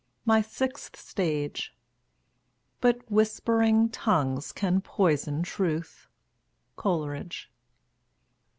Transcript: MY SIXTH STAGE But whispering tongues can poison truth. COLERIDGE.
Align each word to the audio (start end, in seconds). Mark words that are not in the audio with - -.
MY 0.25 0.41
SIXTH 0.41 0.97
STAGE 0.99 1.75
But 2.79 3.01
whispering 3.11 3.89
tongues 3.89 4.51
can 4.51 4.81
poison 4.81 5.43
truth. 5.43 6.07
COLERIDGE. 6.75 7.51